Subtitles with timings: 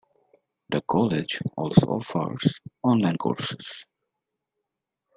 [0.69, 3.85] The college also offers online courses.